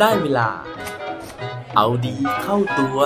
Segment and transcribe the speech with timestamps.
[0.00, 0.48] ได้เวลา
[1.76, 2.98] เอาดีเข้าตัว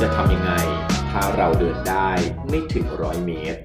[0.00, 0.52] จะทำยังไง
[1.10, 2.10] ถ้าเราเดินได้
[2.48, 3.60] ไม่ถึงร้อยเมตร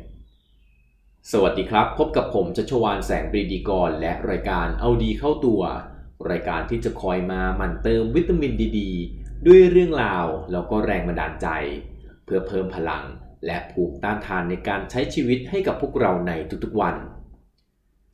[1.36, 5.62] สวัสดีครับ พบกับผมชัชวานแสงปรีดีกร และรายการเอาดีเข้าตัว
[6.32, 8.80] รายการที่จะคอยมาหมั่นเติมวิตามินดีด
[9.48, 11.48] ด้วยเรื่องราวแล้วก็แรงบันดาลใจ
[12.26, 13.04] เพื่อเพิ่มพลัง
[13.46, 16.32] และภูมิต้านทานในการใช้ชีวิตให้กับพวกเราใน
[16.64, 16.96] ทุกๆวัน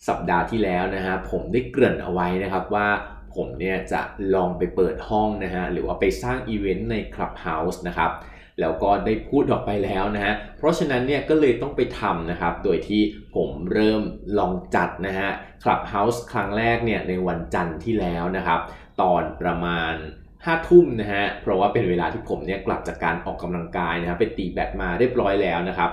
[0.08, 2.88] สัปดาห์ที่แล้วนะฮะผมได้เกริ่นเอาไว้นะครับว่า
[3.36, 4.02] ผมเนี่ยจะ
[4.34, 8.12] ลองไปเปิดห้องนะฮะหรือว่าไปสร้างอีเวนต์ใน Clubhouse นะครับ
[8.62, 13.02] แล้วก็ได้พูดออกไปแล้วนะฮะ เพราะฉะนั้นเนี่ยก็เลยต้องไปทำนะครับ โดยที่
[13.36, 14.02] ผมเริ่ม
[14.38, 15.30] ลองจัดนะฮะ
[15.64, 18.60] Clubhouse ครั้งแรกเนี่ยในวันจันทร์ที่แล้วนะครับ
[19.02, 19.94] ตอนประมาณ
[20.32, 25.92] 5ทุ่มนะฮะ เพราะว่าเป็นเวลาที่ผมเนี่ยกลับจากการออกกำลังกายนะฮะไปตีแบดมาเรียบร้อยแล้วนะครับ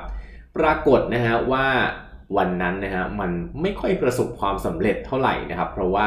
[0.56, 1.66] ปรากฏนะฮะว่า
[2.36, 3.30] วันนั้นนะฮะมัน
[3.62, 6.06] ไม่ค่อยประสบความสำเร็จเท่าไหร่นะครับ เพราะว่า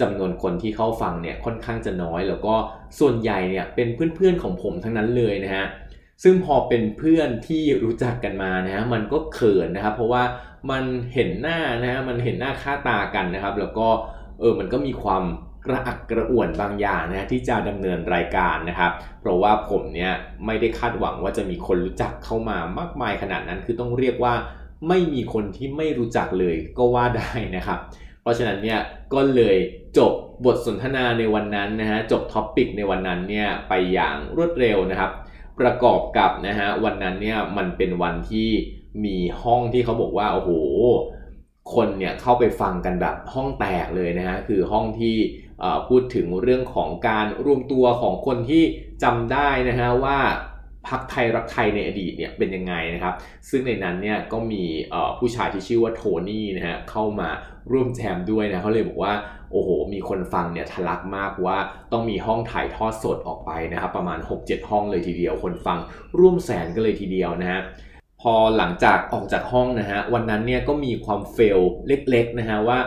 [0.00, 2.54] จำนวนคนที่เข้าฟังเนี่ยค่อนข้างจะน้อย แล้วก็
[2.98, 5.64] ส่วนใหญ่เนี่ยเป็นเพื่อนๆของผมทั้งนั้นเลยนะฮะ
[6.22, 10.22] ซึ่งพอเป็นเพื่อนที่รู้จักกันมานะฮะมันก็เขินนะครับ เพราะว่า
[10.70, 13.88] มันเห็นหน้านะฮะมันเห็นหน้าค่าตากันนะครับ แล้วก็
[14.40, 15.24] เออมันก็มีความ
[15.66, 20.12] กระอักกระอ่วนบางอย่างนะฮะที่จะดำเนินรายการนะครับ เพราะว่าผมเนี่ย
[20.46, 24.34] ไม่ได้คาดหวังว่าจะมีคนรู้จักเข้ามามากมายขนาดนั้น คือต้องเรียกว่า
[24.88, 27.78] ไม่มีคนที่ไม่รู้จักเลยก็ว่าได้นะครับ
[28.22, 28.78] เพราะฉะนั้นเนี่ย
[29.14, 29.56] ก็เลย
[29.98, 30.12] จบ
[30.44, 35.10] บทสนทนาในวันนั้นนะฮะจบ topic ในวันนั้นเนี่ยไปอย่างรวดเร็วนะครับ
[35.60, 38.50] ประกอบกับนะฮะวันนั้นเนี่ยมันเป็นวันที่
[39.04, 40.50] มีห้องที่เขาบอกว่าโอ้โห
[41.74, 45.16] คนเนี่ยเข้าไปฟังกันแบบห้องแตกเลยนะฮะคือห้องที่
[45.88, 48.62] พูดถึงเรื่องของการรวมตัวของคนที่
[49.02, 50.18] จำได้นะฮะว่า
[50.86, 53.14] พรรคไทยรักไทยในอดีตเนี่ยเป็นยังไงนะครับ
[53.50, 54.64] ซึ่งในนั้นเนี่ยก็มี
[55.18, 57.28] ผู้ชายที่ชื่อว่าโทนี่นะฮะเข้ามา
[57.72, 59.14] ร่วมแจมด้วยนะเขาเลยบอกว่า
[59.52, 61.58] โอ้โห มีคนฟังเนี่ยทะลักมากว่า
[61.92, 65.78] ต้องมีห้องถ่ายทอดสดออกไปนะครับ ประมาณ 6-7 ห้องเลยทีเดียว คนฟัง
[66.18, 67.60] ร่วมแสนกันเลยทีเดียวนะฮะ
[68.20, 72.78] พอหลังจากออกจากห้องนะฮะวันนั้นเนี่ยก็มีความ fail เล็กๆนะฮะว่า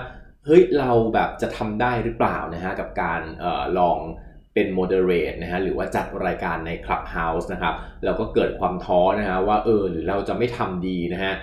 [0.46, 4.00] เฮ้ยเราแบบจะทำได้หรือเปล่านะฮะกับการลอง
[4.54, 11.34] เป็น moderate นะฮะหรือว่าจัดรายการใน Clubhouse นะครับแล้วก็เกิดความท้อนะฮะว่าเออหรือเราจะไม่ทำดีนะฮะ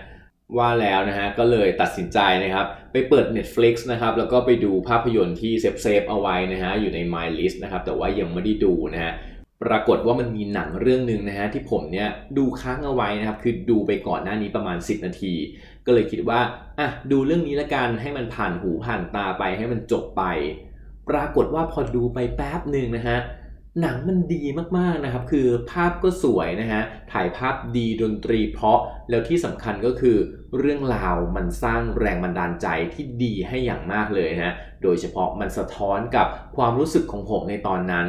[0.59, 9.13] ว่าแล้วนะฮะก็เลยตัดสินใจนะครับ ไปเปิด Netflix นะครับแล้วก็ไปดูภาพยนตร์ที่ save save เอาไว้นะฮะอยู่ใน My List นะครับแต่ว่ายังไม่ได้ดูนะฮะ
[9.65, 12.09] ปรากฏว่ามันมีหนังเรื่องหนึ่งนะฮะที่ผมเนี่ย
[12.39, 15.35] ดูค้างเอาไว้นะครับคือดูไปก่อนหน้านี้ประมาณ 10 นาที
[15.87, 16.41] ก็เลยคิดว่า
[16.79, 20.25] อะดูเรื่องนี้ละกันให้มันผ่านหูผ่านตาไปให้มันจบไป
[21.11, 23.19] ปรากฏว่าพอดูไปแป๊บหนึ่งนะฮะ
[23.81, 24.43] หนังมันดี
[24.79, 26.83] มากๆนะครับ คือภาพก็สวยนะฮะ
[27.13, 28.79] ถ่ายภาพดีดนตรีเพราะ
[29.11, 30.17] แล้วที่สำคัญก็คือ
[30.59, 36.27] เรื่องราวมันสร้างแรงบันดาลใจที่ดีให้อย่างมากเลยนะฮะ โดยเฉพาะมันสะท้อนกับ
[36.57, 38.09] ความรู้สึกของผมในตอนนั้น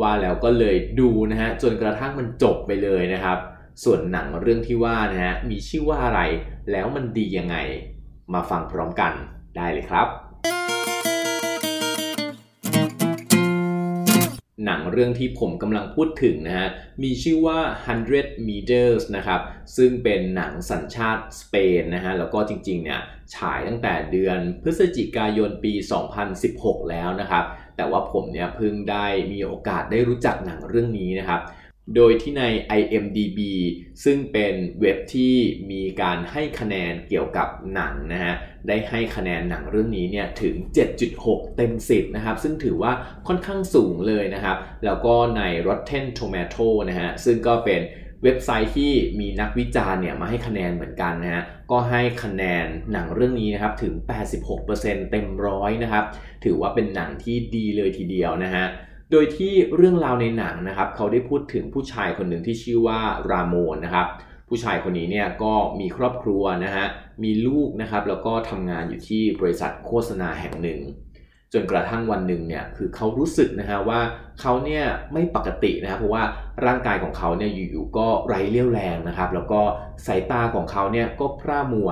[0.00, 3.38] ว่าแล้วก็เลยดูนะฮะ จนกระทั่งมันจบไปเลยนะครับ
[3.84, 6.20] ส่วนหนังเรื่องที่ว่านะฮะ มีชื่อว่าอะไร
[6.72, 7.56] แล้วมันดียังไง
[8.34, 9.12] มาฟังพร้อมกัน
[9.56, 10.08] ได้เลยครับ
[14.92, 16.68] เรื่องที่ผมกำลังพูดถึงนะฮะ
[17.02, 17.58] มีชื่อว่า
[18.04, 19.40] 100 meters นะครับ
[19.76, 23.00] ซึ่งเป็นหนังสัญชาติสเปนนะฮะแล้วก็จริงๆเนี่ย
[23.34, 25.72] ฉายตั้งแต่เดือนพฤศจิกายนปี
[26.32, 27.44] 2016 แล้วนะครับ
[27.76, 31.40] แต่ว่าผมเนี่ยเพิ่งได้มีโอกาสได้รู้จักหนังเรื่องนี้นะครับ
[31.96, 32.44] โดยที่ใน
[32.80, 33.38] IMDB
[34.04, 35.34] ซึ่งเป็นเว็บที่
[35.70, 38.34] มีการให้คะแนนเกี่ยวกับหนังนะฮะ
[38.68, 40.54] ได้ให้คะแนนหนังเรื่องนี้เนี่ยถึง
[41.06, 42.92] 7.6 เต็ม 10 นะครับ ซึ่งถือว่า
[43.26, 47.80] ค่อนข้างสูงเลยนะครับ แล้วก็ใน Rotten Tomato นะฮะ ซึ่งก็เป็น
[48.24, 53.94] เว็บไซต์ที่มีนักวิจารณ์เนี่ยมาให้คะแนนเหมือนกันนะฮะ ก็ให้คะแนนหนังเรื่องนี้นะครับถึง
[54.52, 56.04] 86%เต็มร้อยนะครับ
[56.44, 58.64] ถือว่าเป็นหนังที่ดีเลยทีเดียวนะฮะ
[59.12, 63.00] โดยที่เรื่องราวในหนังนะครับเขาได้พูดถึงผู้ชายคนหนึ่งที่ชื่อว่า
[63.30, 64.06] รามอนนะครับ
[64.48, 66.86] ผู้ชายคนนี้เนี่ยก็มีครอบครัวนะฮะ
[67.22, 70.80] มีลูกนะครับแล้วก็ทำงานอยู่ที่บริษัทโฆษณาแห่งหนึ่ง
[71.52, 74.00] จนกระทั่งวันหนึ่งเนี่ยคือเขารู้สึกนะฮะว่า
[74.40, 76.24] เขาเนี่ยไม่ปกตินะครับเพราะว่า
[76.66, 79.60] ร่างกายของเขาเนี่ยอยู่ๆก็ไร้เรี่ยวแรงนะครับแล้วก็
[80.06, 81.90] สายตาของเขาเนี่ยก็พร่ามัว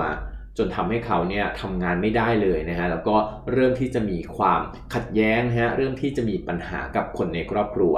[0.57, 3.15] จนทำให้เขาเนี่ยทำงานไม่ได้เลยนะฮะแล้วก็
[3.53, 4.61] เริ่มที่จะมีความ
[4.93, 7.95] ขัดแย้งฮะเริ่มที่จะมีปัญหากับคนในครอบครัว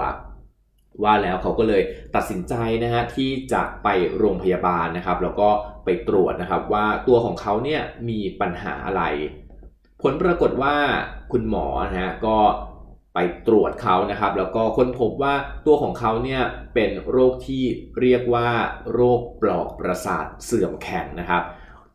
[1.03, 1.83] ว่าแล้วเขาก็เลย
[2.15, 2.53] ตัดสินใจ
[2.83, 5.49] นะฮะที่จะไปโรงพยาบาลนะครับ แล้วก็
[5.85, 9.03] ไปตรวจนะครับว่าตัวของเขาเนี่ยมีปัญหาอะไร
[10.01, 10.75] ผลปรากฏว่า
[11.31, 12.37] คุณหมอนะฮะก็
[13.15, 15.33] ไปตรวจเขานะครับ แล้วก็ค้นพบว่า
[15.67, 16.41] ตัวของเขาเนี่ย
[16.73, 17.63] เป็นโรคที่
[17.99, 18.49] เรียกว่า
[18.93, 21.43] โรคปลอกประสาทเสื่อมแข็งนะครับ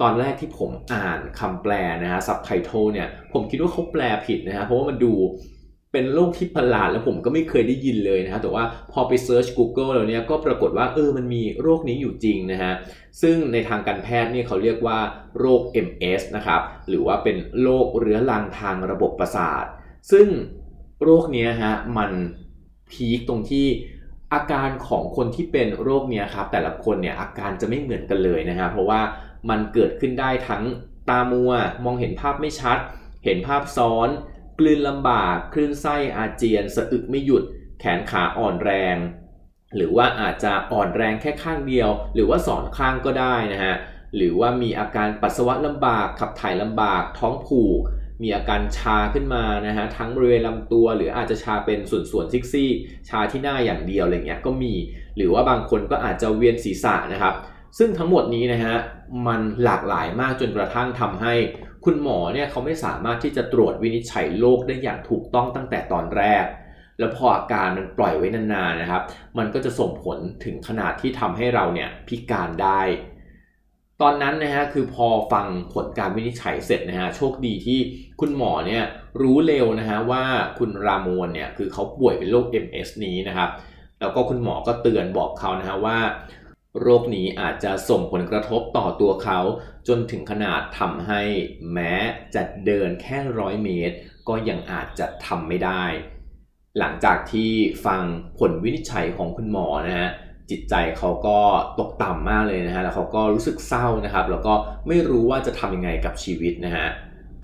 [0.01, 5.15] ตอนแรกที่ผมอ่านคำแปลนะฮะซับไตเติลเนี่ยผมคิดว่าเขาแปลผิดนะฮะเพราะว่ามันดู
[5.93, 12.73] เป็นโรคที่ประหลาดแล้วผมก็ไม่เคยได้ยินเลยนะฮะแต่ว่าพอไปเซิร์ช Google แล้วเนี่ยก็ปรากฏว่าเออมันมีโรคนี้อยู่จริงนะฮะ
[13.23, 14.99] ซึ่งในทางการแพทย์เนี่ยเขาเรียกว่า
[15.39, 19.65] โรค MS นะครับหรือว่าเป็นโรคเรื้อรังทางระบบประสาท
[20.13, 20.29] ซึ่ง
[21.05, 22.11] โรคนี้ฮะมัน
[22.91, 23.67] พีคตรงที่
[24.33, 29.01] อาการของคนที่เป็นโรคเนี้ยครับแต่ละคนเนี่ยอาการจะไม่เหมือนกันเลยนะฮะเพราะว่า
[29.49, 30.65] มันเกิดขึ้นได้ทั้ง
[31.09, 31.53] ตามัว
[31.85, 32.79] มองเห็นภาพไม่ชัด
[33.25, 34.09] เห็นภาพซ้อน
[34.59, 37.43] กลืนลำบาก คลื่นไส้อาเจียน สะอึกไม่หยุด
[37.81, 38.97] แขนขาอ่อนแรง
[39.77, 43.75] หรือว่าอาจจะอ่อนแรงแค่ข้างเดียว หรือว่าสองข้างก็ได้นะฮะ
[44.17, 47.81] หรือว่ามีอาการปัสสาวะลำบาก ขับถ่ายลำบาก ท้องผูก
[48.23, 52.71] มีอาการชาขึ้นมานะฮะ ทั้งบริเวณลำตัว หรืออาจจะชาเป็นส่วนๆซิกซี่
[53.09, 54.75] ชาที่หน้าอย่างเดียวอะไรเงี้ยก็มี
[55.17, 57.35] หรือว่าบางคนก็อาจจะเวียนศีรษะนะครับ
[57.79, 58.77] ซึ่งทั้งหมดนี้นะฮะ
[59.27, 61.35] มันหลากหลายมากจนกระทั่งทำให้
[61.85, 66.45] คุณหมอเนี่ยเขาไม่สามารถที่จะตรวจวินิจฉัยโรคได้อย่างถูกต้องตั้งแต่ตอนแรก
[66.99, 69.03] แล้วพออาการมันปล่อยไว้นานๆนะครับ
[69.39, 72.81] มันก็จะส่งผลถึงขนาดที่ทำให้เราเนี่ยพิการได้
[74.03, 77.79] ตอนนั้นนะฮะคือพอฟังผลการวินิจฉัยเสร็จนะฮะโชคดีที่
[78.21, 78.83] คุณหมอเนี่ย
[79.23, 80.25] รู้เร็วนะฮะว่า
[80.59, 83.51] คุณรามวนเนี่ยคือเขาป่วยเป็นโรค MS นี้นะครับ
[84.01, 85.99] แล้วก็คุณหมอก็เตือนบอกเขานะฮะว่า
[86.81, 89.41] โรคนี้อาจจะส่งผลกระทบต่อตัวเขา
[89.89, 91.23] จนถึงขนาดทำให้
[91.73, 91.95] แม้
[92.35, 93.97] จะเดินแค่ร้อยเมตร
[94.29, 95.85] ก็ยังอาจจะทำไม่ได้
[96.79, 97.51] หลังจากที่
[97.87, 98.03] ฟัง
[98.39, 100.09] ผลวินิจฉัยของคุณหมอนะฮะ
[100.51, 101.39] จิตใจเขาก็
[101.79, 104.55] ตกต่ำมากเลยนะฮะแล้วเขาก็รู้สึกเศร้านะครับ แล้วก็
[104.89, 106.87] ไม่รู้ว่าจะทำยังไงกับชีวิตนะฮะ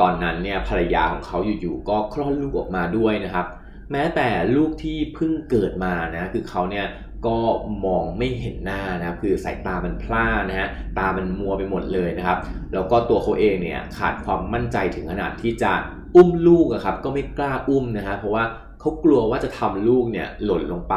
[0.00, 3.46] ตอนนั้นเนี่ยภรรยาของเขาอยู่ๆก็คลอดลูกออกมาด้วยนะครับ
[3.92, 6.86] แม้แต่ลูกที่เพิ่งเกิดมานะคือเขาเนี่ย
[7.26, 7.38] ก็
[7.84, 12.38] มองไม่เห็นหน้านะครับคือสายตามันพร่านะฮะตามันมัวไปหมดเลยนะครับ
[12.74, 15.72] แล้วก็ตัวเขาเองเนี่ยขาดความมั่นใจถึงขนาดที่จะ
[16.16, 18.44] อุ้มลูกอะครับก็ไม่กล้าอุ้มนะฮะเพราะว่า
[18.80, 20.96] เขากลัวว่าจะทำลูกเนี่ยหล่นลงไป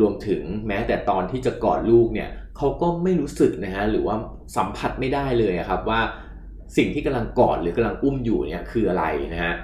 [0.00, 4.16] รวมถึงแม้แต่ตอนที่จะกอดลูกเนี่ยเขาก็ไม่รู้สึกนะฮะหรือว่า
[4.56, 6.00] สัมผัสไม่ได้เลยครับว่า
[6.76, 9.04] สิ่งที่กำลังกอดหรือกำลังอุ้มอยู่เนี่ยคืออะไร
[9.34, 9.54] นะฮะ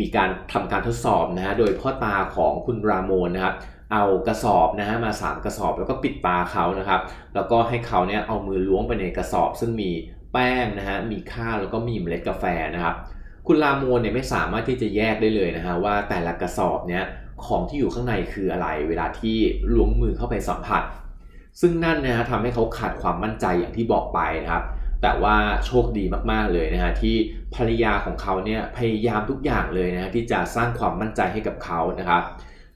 [0.00, 3.54] มีการทำการทดสอบนะฮะโดยพ่อตาของคุณรามอนนะครับ
[3.92, 7.00] เอากระสอบนะฮะมา3กระสอบแล้วก็ปิดตาเขานะครับ
[7.34, 9.90] แล้วก็ให้เขาเนี่ยเอามือล้วงไปในกระสอบ ซึ่งมี
[10.32, 12.44] แป้งนะฮะมีข้าวแล้วก็มีเมล็ดกาแฟ
[12.74, 12.94] นะครับ
[13.46, 17.04] คุณลาโมนเนี่ยไม่สามารถที่จะแยกได้เลยนะฮะว่าแต่ละกระสอบเนี่ย
[17.44, 19.36] ของที่อยู่ข้างในคืออะไร เวลาที่
[19.74, 20.82] ล้วงมือเข้าไปสัมผัส
[21.60, 24.64] ซึ่งนั่นนะฮะทำให้เขาขาดความมั่นใจอย่างที่บอกไปนะครับ
[25.02, 25.36] แต่ว่า
[25.66, 27.16] โชคดีมากๆเลยนะฮะที่
[27.54, 32.22] ภรรยาของเขาเนี่ยพยายามทุกอย่างเลยนะฮะที่จะสร้างความมั่นใจให้กับเขานะครับ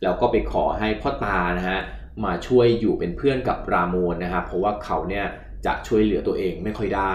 [0.02, 1.78] แล้วก็ไปขอให้พ่อตานะฮะ
[2.24, 5.26] มาช่วยอยู่เป็นเพื่อนกับรามอนนะครับเพราะว่าเขาเนี่ย
[5.66, 7.14] จะช่วยเหลือตัวเองไม่ค่อยได้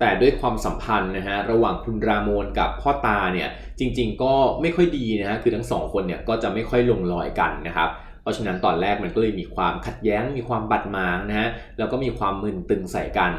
[0.00, 3.48] แต่ด้วยความสัมพันธ์นะฮะระหว่างคุณรามอนกับพ่อตาเนี่ย
[3.78, 7.90] จริง ๆ ก็ไม่ค่อยดีนะฮะคือทั้งสองคนเนี่ยก็จะไม่ค่อยลงรอยกันนะครับ
[8.22, 11.48] เพราะฉะนั้นตอนแรกมันก็เลยมีความขัดแย้งมีความบัดหมางนะฮะ
[11.78, 13.32] แล้วก็มีความมึนตึงใส่กัน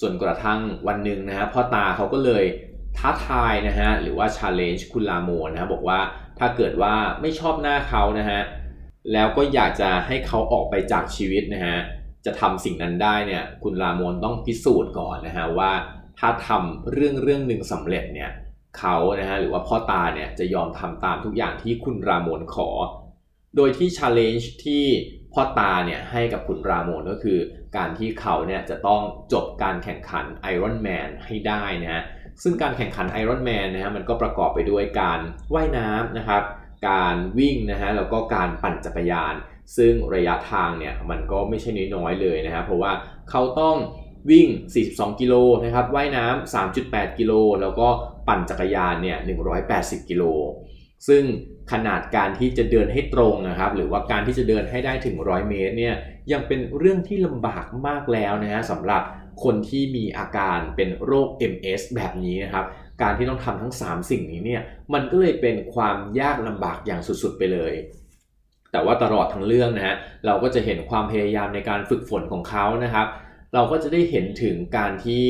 [0.00, 2.44] ส่วนกระทั่งวันหนึ่งนะฮะพ่อตาเขาก็เลย
[2.98, 6.00] ท้าทายนะฮะหรือว่า challenge คุณลาโมนนะฮะบอกว่า
[6.38, 8.40] ถ้าเกิดว่าไม่ชอบหน้าเขานะฮะ
[9.12, 11.76] แล้วก็อยากจะให้เขาออกไปจากชีวิตนะฮะ
[12.26, 15.72] จะทำสิ่งนั้นได้เนี่ยคุณลาโมนต้องพิสูจน์ก่อนนะฮะว่า
[16.18, 18.30] ถ้าทำเรื่องเรื่องหนึ่งสำเร็จเนี่ย
[18.78, 22.68] เขานะฮะหรือว่าพ่อตาเนี่ยจะยอมทำตามทุกอย่างที่คุณรามนขอ
[23.56, 24.84] โดยที่ challenge ที่
[25.32, 27.38] พ่อตาเนี่ยให้กับคุณรามนก็คือ
[27.76, 32.02] การที่เขาเนี่ยจะต้องจบการแข่งขัน Iron Man ให้ได้นะฮะ
[32.42, 35.20] ซึ่งการแข่งขัน Iron Man นะฮะมันก็ประกอบไปด้วยการ
[35.54, 36.42] ว่ายน้ำนะครับ
[36.88, 39.34] การวิ่งนะฮะแล้วก็การปั่นจักรยาน
[39.76, 42.92] ซึ่งระยะทางเนี่ยมันก็ไม่ใช่น้อยๆเลยนะฮะเพราะว่า
[43.30, 43.76] เขาต้อง
[44.30, 44.48] วิ่ง
[44.84, 47.88] 42 กิโลนะครับว่ายน้ำ3.8 กิโล แล้วก็
[48.28, 49.18] ปั่นจักรยานเนี่ย
[49.64, 50.24] 180 กิโล
[51.08, 51.22] ซึ่ง
[51.72, 55.94] ขนาดการที่จะเดินให้ตรงนะครับ หรือว่าการที่จะเดินให้ได้ถึง 100 เมตรเนี่ย
[56.32, 59.02] ยังเป็นเรื่องที่ลำบากมากแล้วนะฮะสำหรับ
[59.44, 62.64] คนที่มีอาการเป็นโรค MS แบบนี้นะครับ
[63.02, 67.74] การที่ต้องทำทั้ง 3 สิ่งนี้เนี่ยมันก็เลยเป็นความยากลำบากอย่างสุดๆไปเลย
[68.72, 73.06] แต่ว่าตลอดทั้งเรื่องนะฮะเราก็จะเห็นความพยายามในการฝึกฝนของเขานะครับ
[73.54, 75.26] เราก็จะได้เห็นถึงการที่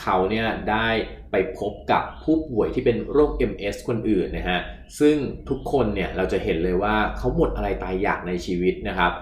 [0.00, 0.88] เขาเนี่ยได้
[1.30, 4.60] ไปพบกับผู้ป่วยที่เป็นโรค MS คนอื่นนะฮะ
[4.98, 5.16] ซึ่ง
[5.48, 9.12] ทุกคนเนี่ยเราจะเห็นเลยว่าเขาหมดอะไรตายอยากในชีวิตนะครับ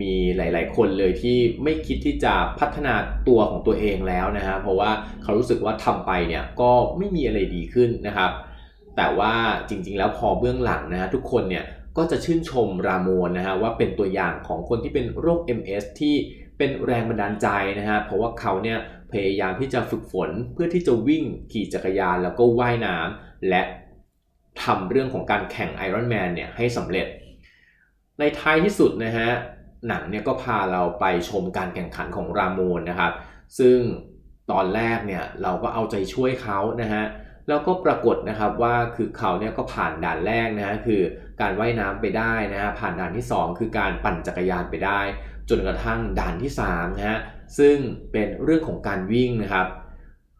[0.00, 2.94] มีหลาย ๆ คนเลยที่ไม่คิดที่จะพัฒนา
[3.28, 4.90] ตัวของตัวเองแล้วนะฮะ เพราะว่า
[5.22, 8.30] เขารู้สึกว่าทำไปเนี่ยก็ไม่มีอะไรดีขึ้นนะครับ
[8.96, 9.34] แต่ว่า
[9.68, 11.64] จริง ๆ แล้วพอเบื้องหลังนะฮะทุกคนเนี่ย
[11.96, 16.14] ก็จะชื่นชมรามนนะฮะว่าเป็นตัวอย่างของคนที่เป็นโรค MS ที่
[16.58, 17.48] เป็นแรงบันดาลใจ
[17.78, 18.78] นะฮะเพราะว่าเขาเนี่ย
[19.12, 23.62] พยายามที่จะฝึกฝนเพื่อที่จะวิ่งขี่จักรยานแล้วก็ว่ายน้ำและ
[24.62, 27.06] ทำเรื่องของการแข่งไอรอนแมนเนี่ยให้สำเร็จ
[28.18, 29.30] ในท้ายที่สุดนะฮะ
[29.88, 33.12] หนังเนี่ยก็พาเราไปชมการแข่งขันของรามนนะครับ
[33.58, 33.78] ซึ่ง
[34.50, 37.04] ตอนแรกเนี่ยเราก็เอาใจช่วยเขานะฮะ
[37.48, 41.02] แล้วก็ปรากฏนะครับว่าคือเขาเนี่ยก็ผ่านด่านแรกนะฮะคือ
[41.40, 45.00] การว่ายน้ำไปได้นะฮะผ่านด่านที่ 2 คือการปั่นจักรยานไปได้
[45.50, 47.20] จนกระทั่งด่านที่3นะฮะ
[47.58, 47.76] ซึ่ง
[48.12, 49.66] เป็นเรื่องของการวิ่งนะครับ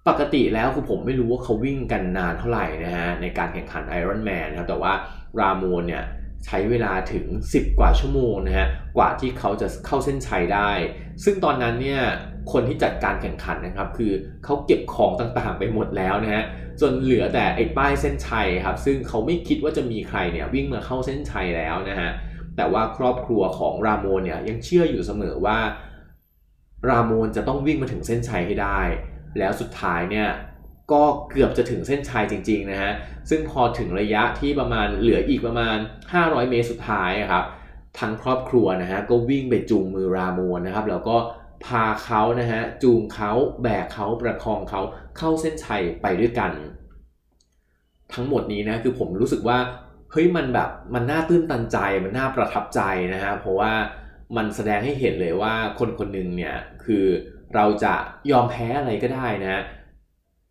[0.09, 4.93] ปกติแล้วคือผมไม่รู้ว่าเขาวิ่งกันนานเท่าไหร่นะฮะในการแข่งขันไอรอนแมนนะครับแต่ว่า
[5.41, 6.05] รามูนเนี่ย
[6.47, 10.71] ใช้เวลาถึง 10 กว่าชั่วโมงนะฮะกว่าที่เขาจะเข้าเส้นชัยได้
[11.25, 12.03] ซึ่งตอนนั้นเนี่ย
[12.53, 14.13] คนที่จัดการแข่งขันนะครับ คือ
[14.45, 16.45] เขาเก็บของต่างๆ ไปหมดแล้วนะฮะ
[16.81, 22.11] จนเหลือแต่ไอ้ป้ายเส้นชัยครับซึ่งเขาไม่คิดว่าจะมีใครเนี่ยวิ่งมาเข้าเส้นชัยแล้วนะฮะ
[22.59, 25.59] แต่ว่าครอบครัวของรามนเนี่ยยังเชื่ออยู่เสมอว่า
[26.89, 28.81] รามนจะต้องวิ่งมาถึงเส้นชัยให้ได้
[29.39, 30.29] แล้วสุดท้ายเนี่ย
[30.93, 32.93] ก็เกือบจะถึงเส้นชัยจริงๆนะฮะ
[33.31, 35.77] ซึ่งพอถึงระยะที่ประมาณเหลืออีกประมาณ
[36.13, 37.45] 500 เมตรสุดท้ายครับ
[37.99, 41.17] ทั้งครอบครัวนะฮะก็วิ่งไปจูงมือรามนนะครับ แล้วก็
[41.65, 44.81] พาเขานะฮะจูงเขาแบกเขาประคองเขา
[45.19, 46.53] เข้าเส้นชัยไปด้วยกัน
[48.15, 49.59] ทั้งหมดนี้นะคือผมรู้สึกว่า
[50.13, 52.81] เฮ้ยมันแบบมันน่าตื้นตันใจมันน่าประทับใจ
[53.15, 53.73] นะฮะเพราะว่า
[54.37, 57.07] มันแสดงให้เห็นเลยว่าคนคนหนึ่งเนี่ยคือ
[57.55, 57.95] เราจะ
[58.31, 59.63] ยอมแพ้อะไรก็ได้นะ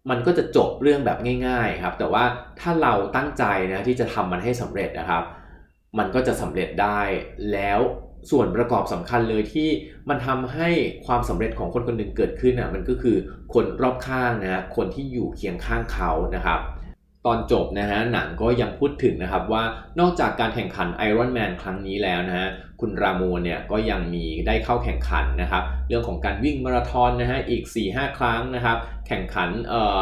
[0.10, 2.24] มันก็จะจบเรื่องแบบง่ายๆครับ แต่ว่า
[2.60, 5.24] ถ้าเราตั้งใจนะที่จะทำมันให้สำเร็จนะครับ
[5.98, 7.02] มันก็จะสำเร็จได้
[7.52, 7.80] แล้ว
[8.32, 9.70] ส่วนประกอบสำคัญเลยที่
[10.10, 10.70] มันทำให้
[11.06, 13.18] ความสำเร็จของคนคนหนึ่งเกิดขึ้นอะมันก็คือ
[13.54, 16.60] คนรอบข้างนะคนที่อยู่เคียงข้างเขานะครับ
[17.28, 19.64] ตอนจบนะฮะหนังก็ยังพูดถึงนะครับว่า
[20.00, 22.48] นอกจากการแข่งขันไอรอนแมนครั้งนี้แล้วนะฮะ
[22.82, 30.02] คุณราโมนเนี่ยก็ยังมีได้เข้าแข่งขันนะครับเรื่องของการวิ่งมาราธอนนะฮะอีก 4-5 ครั้งนะครับแข่งขันเอ่อ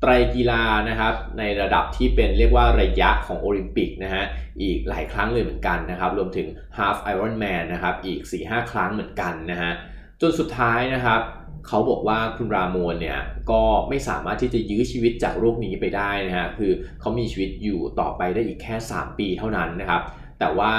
[0.00, 4.24] ไตรกีฬานะครับในระดับที่เป็นเรียกว่าระยะของโอลิมปิกนะฮะ
[4.62, 6.46] อีกหลายครั้งเลยเหมือนกันนะครับรวมถึง
[6.78, 9.72] Half Ironman นะครับอีก 4-5 ครั้งเหมือนกันนะฮะ
[10.20, 11.20] จนสุดท้ายนะครับ
[11.68, 13.18] เขาบอกว่าคุณราโมนเนี่ย
[13.50, 20.02] ก็ไม่สามารถที่จะยื้อชีวิตจากโรคนี้ไปได้นะฮะคือเขามีชีวิตอยู่ต่อไปได้อีกแค่ 3 ปีเท่านั้นนะครับ
[20.38, 20.72] แต่ว่า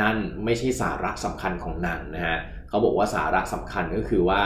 [0.00, 2.36] นั่นไม่ใช่สาระสำคัญของหนังนะฮะ
[2.68, 4.42] เขาบอกว่าสาระสำคัญก็คือว่า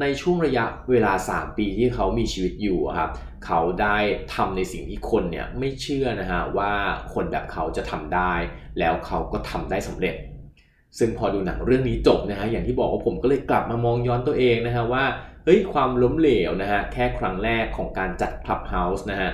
[0.00, 3.10] ในช่วงระยะเวลา 3 ปีที่เขามีชีวิตอยู่ครับ
[3.46, 3.98] เขาได้
[4.34, 6.72] ทำในสิ่งที่คนเนี่ยไม่เชื่อนะฮะว่า
[7.14, 8.32] คนแบบเขาจะทำได้
[8.78, 10.16] แล้วเขาก็ทำได้สำเร็จ
[10.98, 15.04] ซึ่งพอดูหนังเรื่องนี้จบนะฮะอย่างที่บอกว่าผมก็เลยกลับมามองย้อนตัวเองนะฮะว่า
[15.44, 19.30] เฮ้ยความล้มเหลวนะฮะแค่ครั้งแรกของการจัด Clubhouse นะฮะ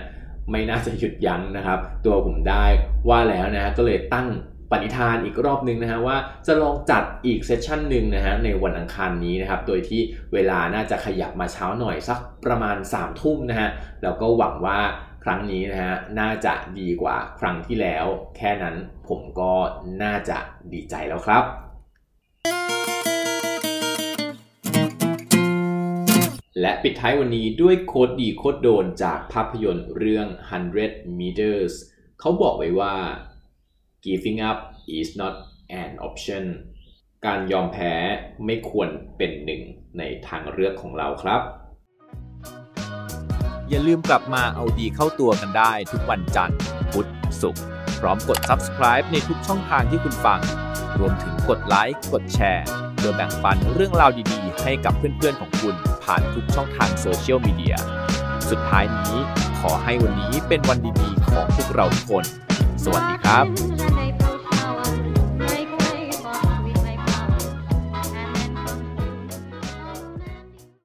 [0.51, 2.65] ไม่น่าจะหยุดยั้งนะครับ ตัวผมได้
[3.09, 4.29] ว่าแล้วนะฮะก็เลยตั้ง
[4.71, 10.01] ปณิธานอีกรอบนึงนะฮะว่าจะลองจัดอีกเซสชันหนึ่งนะฮะในวันอังคารนี้นะครับ โดยที่
[10.33, 13.69] เวลาน่าจะขยับมาเช้าหน่อยสักประมาณ3ามทุ่มนะฮะ
[14.03, 14.81] แล้วก็หวังว่า
[15.25, 18.77] ครั้งนี้นะฮะน่าจะดีกว่าครั้งที่แล้ว แค่นั้น
[19.09, 19.53] ผมก็
[20.03, 20.39] น่าจะ
[20.73, 21.45] ดีใจแล้วครับ
[26.61, 30.27] และปิดท้ายวันนี้ด้วยโคดดีโคดโดนจากภาพยนตร์เรื่อง
[30.73, 31.73] 100 meters
[32.21, 32.95] เขาบอกไว้ว่า
[34.05, 34.59] giving up
[34.99, 35.35] is not
[35.83, 36.45] an option
[37.27, 37.95] การยอมแพ้
[38.45, 39.63] ไม่ควรเป็นหนึ่ง
[39.99, 41.41] ในทางเลือกของเราครับ
[43.69, 46.59] อย่าลืมกลับมาเอาดีเข้าตัวกันได้ทุกวันจันทร์
[46.93, 47.09] พุธ
[47.41, 47.63] ศุกร์
[48.01, 50.41] พร้อมกด subscribe ในทุกช่องทางที่คุณฟัง
[50.99, 57.77] รวมถึงกดไลค์ กดแชร์เพื่อแบ่งปันเรื่องราวดีๆ ให้กับเพื่อนๆของคุณ ผ่านทุกช่องทางโซเชียลมีเดีย
[58.51, 59.17] สุดท้ายนี้
[59.61, 62.25] ขอให้วันนี้เป็นวันดีๆของพวกเราทุกคน
[62.85, 64.06] สวัสดีครับ